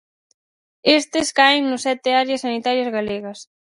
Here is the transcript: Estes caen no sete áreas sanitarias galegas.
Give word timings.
Estes 0.99 1.27
caen 1.37 1.63
no 1.69 1.77
sete 1.85 2.09
áreas 2.21 2.43
sanitarias 2.45 2.93
galegas. 2.97 3.39